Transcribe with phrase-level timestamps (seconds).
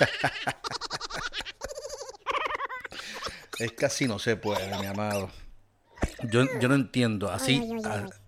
[3.60, 5.30] es que así no se puede, mi amado.
[6.24, 7.62] Yo, no entiendo, así,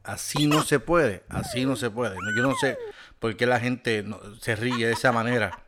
[0.05, 2.15] así no se puede, así no se puede.
[2.37, 2.79] Yo no sé
[3.19, 4.05] por qué la gente
[4.41, 5.64] se ríe de esa manera.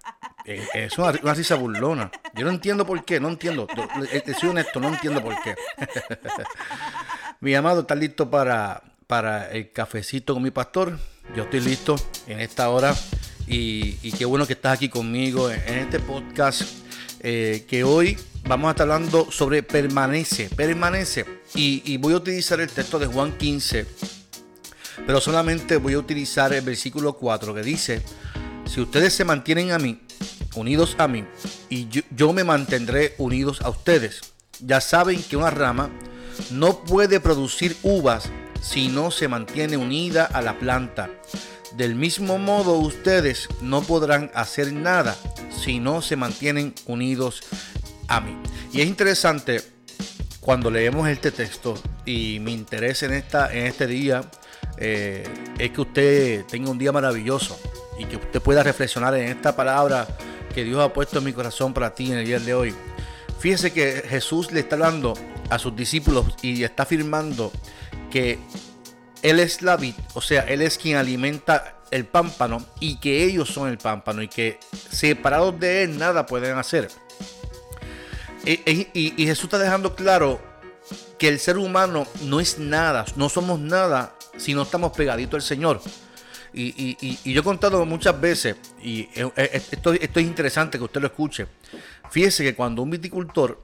[0.46, 2.10] Eh, es una, risa burlona.
[2.34, 3.66] Yo no entiendo por qué, no entiendo.
[4.12, 5.56] Eh, te soy honesto, no entiendo por qué.
[7.40, 10.98] mi amado, ¿estás listo para, para el cafecito con mi pastor?
[11.34, 11.96] Yo estoy listo
[12.28, 12.94] en esta hora.
[13.48, 16.62] Y, qué bueno que estás aquí conmigo en, este podcast.
[17.20, 21.24] Eh, que hoy vamos a estar hablando sobre permanece, permanece.
[21.54, 23.86] Y, y voy a utilizar el texto de Juan 15
[25.04, 28.02] pero solamente voy a utilizar el versículo 4 que dice,
[28.64, 30.00] si ustedes se mantienen a mí,
[30.56, 31.24] unidos a mí,
[31.68, 34.32] y yo, me mantendré unidos a ustedes.
[34.60, 35.90] Ya saben que una rama
[36.50, 38.30] no puede producir uvas
[38.60, 41.10] si no se mantiene unida a la planta.
[41.76, 45.16] Del mismo modo ustedes no podrán hacer nada
[45.62, 47.42] si no se mantienen unidos
[48.08, 48.36] a mí.
[48.72, 49.62] Y es interesante
[50.40, 51.74] cuando leemos este texto
[52.04, 54.22] y mi interés en, esta, en este día
[54.78, 55.24] eh,
[55.58, 57.58] es que usted tenga un día maravilloso
[57.98, 60.06] y que usted pueda reflexionar en esta palabra
[60.56, 62.74] que Dios ha puesto en mi corazón para ti en el día de hoy.
[63.38, 65.12] Fíjese que Jesús le está hablando
[65.50, 67.52] a sus discípulos y está afirmando
[68.10, 68.38] que
[69.20, 73.50] Él es la vid, o sea, Él es quien alimenta el pámpano y que ellos
[73.50, 74.58] son el pámpano y que
[74.90, 76.88] separados de Él nada pueden hacer.
[78.42, 80.40] y Jesús está dejando claro
[81.18, 85.42] que el ser humano no es nada, no somos nada si no estamos pegaditos al
[85.42, 85.82] Señor.
[86.58, 91.46] Y, yo he contado muchas veces, y esto, esto, es interesante que usted lo escuche.
[92.10, 93.62] Fíjese que cuando un viticultor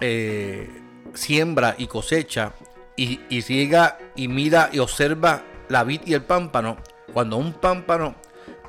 [0.00, 0.68] eh,
[1.14, 2.54] siembra y cosecha
[2.96, 6.76] y, y riega y mira y observa la vid y el pámpano,
[7.12, 8.16] cuando un pámpano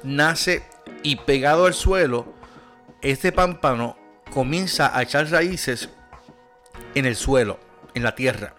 [0.04, 0.62] nace
[1.02, 2.36] y pegado al suelo,
[3.02, 3.98] este pámpano
[4.32, 5.90] comienza a echar raíces
[6.94, 7.60] en el suelo,
[7.96, 8.56] en la tierra.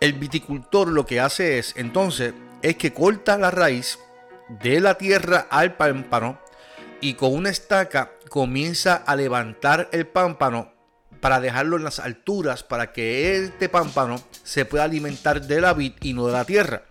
[0.00, 3.98] El viticultor lo que hace es, entonces, es que corta la raíz
[4.48, 6.40] de la tierra al pámpano
[7.00, 10.72] y con una estaca comienza a levantar el pámpano
[11.20, 15.92] para dejarlo en las alturas para que este pámpano se pueda alimentar de la vid
[16.00, 16.84] y no de la tierra.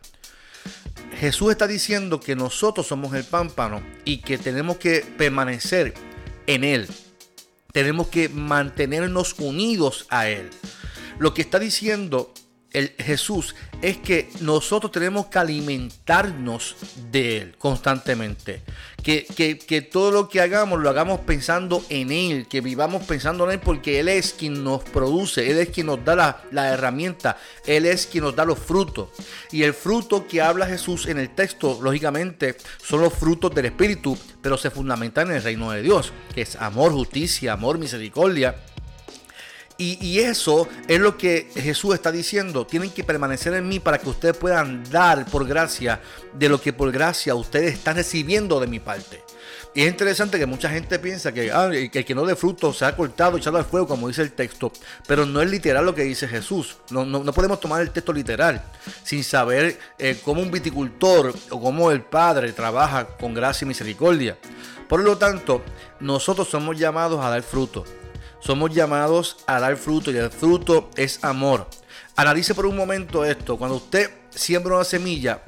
[1.19, 5.93] Jesús está diciendo que nosotros somos el pámpano y que tenemos que permanecer
[6.45, 6.87] en él.
[7.71, 10.49] Tenemos que mantenernos unidos a él.
[11.19, 12.33] Lo que está diciendo
[12.73, 16.75] el Jesús es que nosotros tenemos que alimentarnos
[17.11, 18.61] de Él constantemente.
[19.03, 23.51] Que, que, todo lo que hagamos lo hagamos pensando en Él, que vivamos pensando en
[23.51, 27.37] Él porque Él es quien nos produce, Él es quien nos da la, la herramienta,
[27.65, 29.09] Él es quien nos da los frutos.
[29.53, 34.17] Y el fruto que habla Jesús en el texto, lógicamente, son los frutos del Espíritu,
[34.41, 38.55] pero se fundamentan en el reino de Dios, que es amor, justicia, amor, misericordia
[39.79, 42.65] Y, eso es lo que Jesús está diciendo.
[42.65, 46.01] Tienen que permanecer en mí para que ustedes puedan dar por gracia
[46.33, 49.23] de lo que por gracia ustedes están recibiendo de mi parte.
[49.75, 52.85] Y es interesante que mucha gente piensa que, ah, el que no dé fruto se
[52.85, 54.71] ha cortado, echado al fuego, como dice el texto.
[55.05, 56.77] Pero no es literal lo que dice Jesús.
[56.89, 58.63] No, no, podemos tomar el texto literal
[59.03, 64.39] sin saber eh, cómo un viticultor o cómo el Padre trabaja con gracia y misericordia.
[64.89, 65.61] Por lo tanto,
[65.99, 67.83] nosotros somos llamados a dar fruto.
[68.39, 71.67] Somos llamados a dar fruto y el fruto es amor.
[72.15, 73.57] Analice por un momento esto.
[73.57, 75.41] Cuando usted siembra una semilla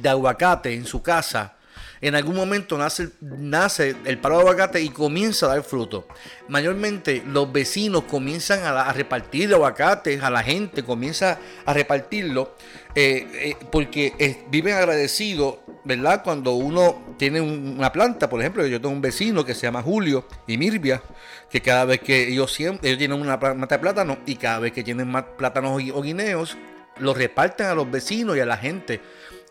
[0.00, 1.54] de aguacate en su casa,
[2.00, 6.06] en algún momento nace, nace el palo de aguacate y comienza a dar fruto.
[6.48, 12.54] Mayormente los vecinos comienzan a, repartir aguacates a la gente, comienza a repartirlo
[12.94, 16.22] eh, eh, porque viven agradecidos, ¿verdad?
[16.24, 20.26] Cuando uno tiene una planta, por ejemplo, yo tengo un vecino que se llama Julio
[20.46, 21.02] y Mirvia,
[21.50, 24.72] que cada vez que ellos, siempre, ellos tienen una mata de plátano y cada vez
[24.72, 26.56] que tienen más plátanos o guineos,
[26.98, 29.00] los reparten a los vecinos y a la gente.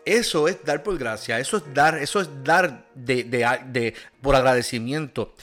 [0.04, 5.34] Eso es dar por gracia, eso es dar, eso es dar de, por agradecimiento.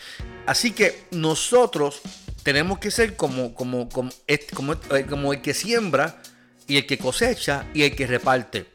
[0.46, 2.02] Así que nosotros
[2.44, 4.12] tenemos que ser como, como, como,
[4.54, 6.22] como, eh, como el que siembra
[6.68, 8.66] y el que cosecha y el que reparte.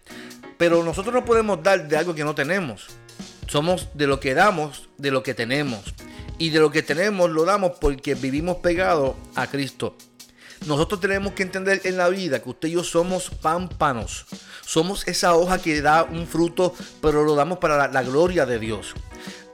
[0.56, 2.86] Pero nosotros no podemos dar de algo que no tenemos.
[3.48, 5.94] Somos de lo que damos, de lo que tenemos.
[6.38, 9.96] Y de lo que tenemos lo damos porque vivimos pegados a Cristo.
[10.66, 14.26] Nosotros tenemos que entender en la vida que usted y yo somos pámpanos.
[14.64, 18.94] Somos esa hoja que da un fruto, pero lo damos para la, gloria de Dios.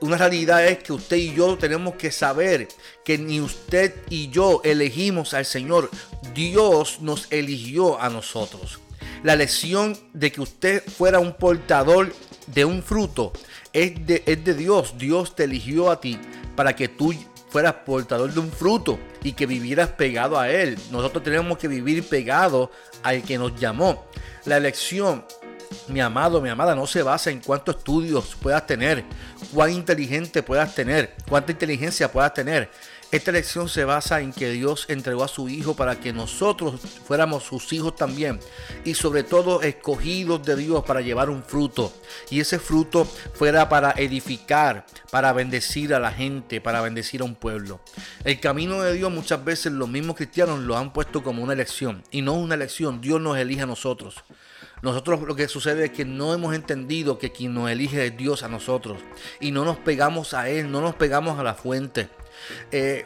[0.01, 2.67] Una realidad es que usted y yo tenemos que saber
[3.03, 5.89] que ni usted y yo elegimos al Señor.
[6.33, 8.79] Dios nos eligió a nosotros.
[9.23, 12.13] La lección de que usted fuera un portador
[12.47, 13.33] de un fruto
[13.73, 14.93] es de Dios.
[14.97, 16.19] Dios te eligió a ti
[16.55, 17.13] para que tú
[17.49, 20.77] fueras portador de un fruto y que vivieras pegado a Él.
[20.91, 22.71] Nosotros tenemos que vivir pegado
[23.03, 24.05] al que nos llamó.
[24.45, 25.25] La elección,
[25.87, 29.03] mi amado, mi amada, no se basa en cuántos estudios puedas tener,
[29.53, 32.69] cuán inteligente puedas tener, cuánta inteligencia puedas tener.
[33.11, 37.43] Esta elección se basa en que Dios entregó a su Hijo para que nosotros fuéramos
[37.43, 38.39] sus hijos también
[38.85, 41.91] y sobre todo escogidos de Dios para llevar un fruto
[42.29, 47.33] y ese fruto fuera para edificar, para bendecir a la gente, para bendecir a un
[47.33, 47.79] pueblo.
[48.25, 52.03] El camino de Dios muchas veces los mismos cristianos lo han puesto como una elección
[52.11, 54.23] y no una elección, Dios nos elige a nosotros.
[54.83, 58.43] Nosotros lo que sucede es que no hemos entendido que quien nos elige es Dios
[58.43, 58.99] a nosotros
[59.39, 62.07] y no nos pegamos a Él, no nos pegamos a la fuente.
[62.71, 63.05] Eh,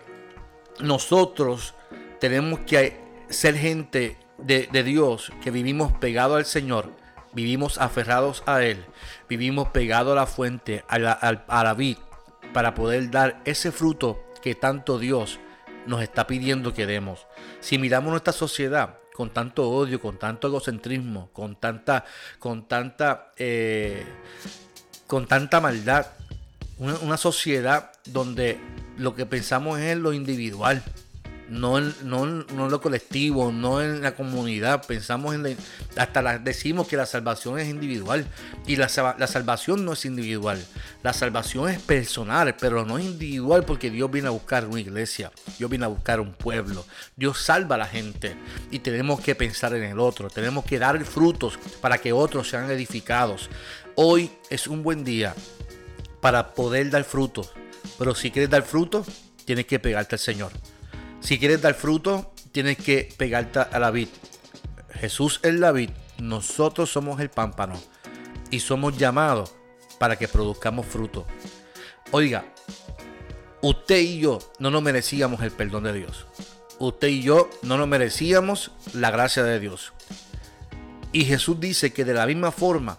[0.80, 1.74] nosotros
[2.20, 3.00] tenemos que
[3.30, 6.92] ser gente de, Dios que vivimos pegados al Señor,
[7.34, 8.86] vivimos aferrados a Él,
[9.30, 11.98] vivimos pegados a la fuente, a la, a vid,
[12.54, 15.40] para poder dar ese fruto que tanto Dios
[15.86, 17.26] nos está pidiendo que demos.
[17.60, 22.04] Si miramos nuestra sociedad con tanto odio, con tanto egocentrismo, con tanta,
[22.40, 24.04] con tanta, eh,
[25.08, 26.08] con tanta maldad,
[26.80, 28.60] una, sociedad donde
[28.98, 30.84] lo que pensamos es en lo individual,
[31.50, 34.86] no en, no, lo colectivo, no en la comunidad.
[34.86, 35.58] Pensamos en
[35.96, 38.26] hasta decimos que la salvación es individual
[38.66, 38.88] y la,
[39.18, 40.64] la, salvación no es individual.
[41.04, 45.32] La salvación es personal, pero no es individual porque Dios viene a buscar una iglesia,
[45.58, 46.86] Dios viene a buscar un pueblo,
[47.16, 48.36] Dios salva a la gente
[48.72, 52.70] y tenemos que pensar en el otro, tenemos que dar frutos para que otros sean
[52.72, 53.50] edificados.
[53.96, 55.36] Hoy es un buen día
[56.22, 57.52] para poder dar fruto.
[57.98, 59.06] Pero si quieres dar fruto,
[59.46, 60.52] tienes que pegarte al Señor.
[61.20, 64.10] Si quieres dar fruto, tienes que pegarte a la vid.
[64.94, 67.80] Jesús es la vid, nosotros somos el pámpano
[68.52, 69.54] y somos llamados
[70.00, 71.26] para que produzcamos fruto.
[72.12, 72.46] Oiga,
[73.62, 76.28] usted y yo no nos merecíamos el perdón de Dios.
[76.80, 79.94] Usted y yo no nos merecíamos la gracia de Dios.
[81.12, 82.98] Y Jesús dice que de la misma forma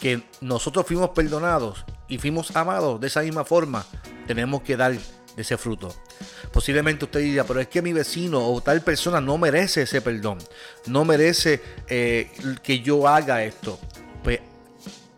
[0.00, 3.84] que nosotros fuimos perdonados, y fuimos amados de esa misma forma,
[4.26, 4.94] tenemos que dar
[5.36, 5.94] ese fruto.
[6.52, 10.38] Posiblemente usted diga, pero es que mi vecino o tal persona no merece ese perdón,
[10.86, 12.30] no merece eh,
[12.62, 13.78] que yo haga esto.
[14.22, 14.40] Pues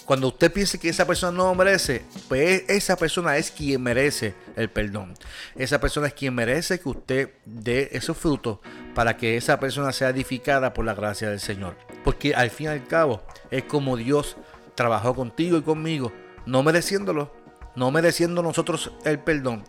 [0.07, 4.71] cuando usted piense que esa persona no merece, pues esa persona es quien merece el
[4.71, 5.15] perdón.
[5.57, 8.59] Esa persona es quien merece que usted dé esos frutos
[8.95, 11.77] para que esa persona sea edificada por la gracia del Señor.
[12.05, 14.37] Porque al fin y al cabo es como Dios
[14.75, 16.13] trabajó contigo y conmigo
[16.47, 17.33] no mereciéndolo,
[17.77, 19.65] no mereciendo nosotros el perdón,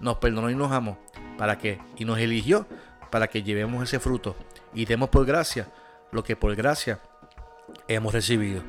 [0.00, 0.98] nos perdonó y nos amó.
[1.38, 1.80] ¿Para qué?
[1.96, 2.66] Y nos eligió
[3.10, 4.36] para que llevemos ese fruto
[4.74, 5.68] y demos por gracia
[6.12, 7.00] lo que por gracia
[7.88, 8.62] hemos recibido.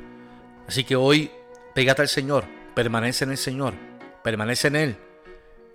[0.68, 1.32] Así que hoy
[1.74, 2.46] pégate al Señor,
[2.76, 3.74] permanece en el Señor,
[4.24, 4.98] permanece en Él.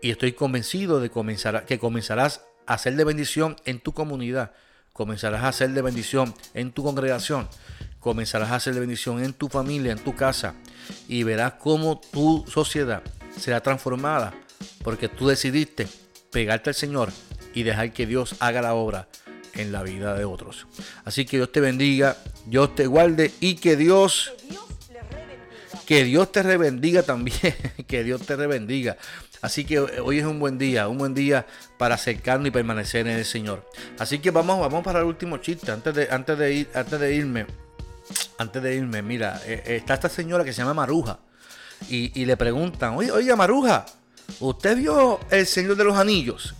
[0.02, 4.52] Y estoy convencido de comenzar, que comenzarás a ser de bendición en tu comunidad,
[4.92, 7.48] comenzarás a ser de bendición en tu congregación,
[8.00, 10.54] comenzarás a ser de bendición en tu familia, en tu casa,
[11.08, 13.02] y verás cómo tu sociedad
[13.38, 14.34] será transformada
[14.82, 15.88] porque tú decidiste
[16.30, 17.12] pegarte al Señor
[17.54, 19.08] y dejar que Dios haga la obra
[19.54, 20.66] en la vida de otros.
[21.04, 22.16] Así que Dios te bendiga,
[22.46, 24.32] Dios te guarde y que Dios
[25.86, 27.54] que Dios te rebendiga también,
[27.86, 28.96] que Dios te rebendiga.
[29.40, 31.46] Así que hoy es un buen día, un buen día
[31.78, 33.64] para acercarnos y permanecer en el Señor.
[33.98, 37.14] Así que vamos, vamos para el último chiste antes de, antes de ir, antes de
[37.14, 37.46] irme.
[38.38, 41.18] Antes de irme, mira, eh, eh, está esta señora que se llama Maruja
[41.88, 43.86] y, le preguntan, oye, oye, Maruja,
[44.40, 46.54] ¿usted vio El Señor de los Anillos?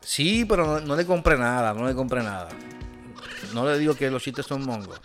[0.00, 2.48] Sí, pero no, no le compré nada, no le compré nada.
[3.54, 5.00] No le digo que los chistes son mongos.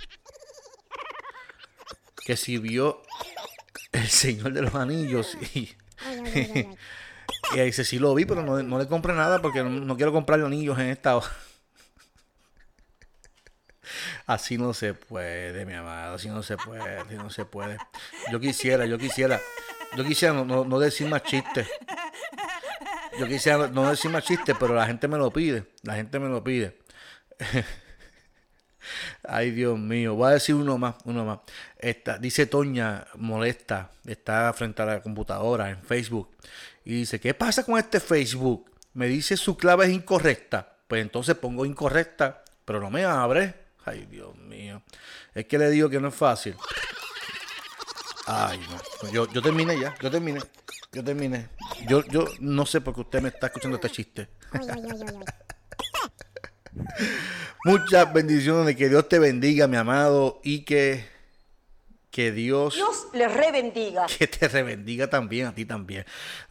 [2.25, 3.03] Que si vio
[3.91, 5.69] El Señor de los Anillos y...
[7.55, 10.77] y dice, sí lo vi, pero no, le compré nada porque no, quiero comprarle anillos
[10.79, 11.27] en esta hora.
[14.25, 17.77] Así no se puede, mi amado, así no se puede, no se puede.
[18.31, 19.39] Yo quisiera, yo quisiera,
[19.95, 21.67] yo quisiera no, no decir más chistes.
[23.19, 25.65] Yo quisiera no decir más chistes, pero la gente me lo pide.
[25.81, 26.77] La gente me lo pide.
[29.23, 30.15] Ay, Dios mío.
[30.15, 31.39] Voy a decir uno más, uno más.
[31.77, 36.29] Esta, dice Toña, molesta, está frente a la computadora en Facebook.
[36.85, 38.71] Y dice, ¿qué pasa con este Facebook?
[38.93, 40.75] Me dice su clave es incorrecta.
[40.87, 43.66] Pues entonces pongo incorrecta, pero no me abre.
[43.87, 44.83] Ay, Dios mío.
[45.33, 46.55] Es que le digo que no es fácil.
[48.25, 49.11] Ay, no.
[49.11, 50.41] Yo, yo terminé ya, yo terminé.
[50.91, 51.47] Yo terminé.
[51.87, 54.27] Yo, yo no sé por qué usted me está escuchando este chiste.
[57.63, 61.05] Muchas bendiciones, que Dios te bendiga, mi amado, y que,
[62.17, 64.07] que Dios, Dios le rebendiga.
[64.17, 66.03] Que te rebendiga también, a ti también.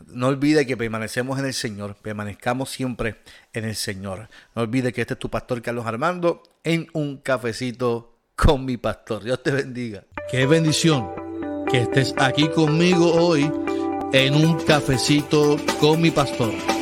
[0.07, 3.17] No olvide que permanecemos en el Señor, permanezcamos siempre
[3.53, 4.29] en el Señor.
[4.55, 9.25] No olvide que este es tu pastor Carlos Armando en un cafecito con mi pastor.
[9.25, 10.05] Dios te bendiga.
[10.31, 11.11] Qué bendición
[11.69, 13.51] que estés aquí conmigo hoy
[14.13, 16.76] en un cafecito con mi pastor.